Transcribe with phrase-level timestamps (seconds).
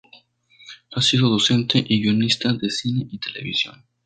[0.95, 3.85] Ha sido docente y guionista de cine y televisión.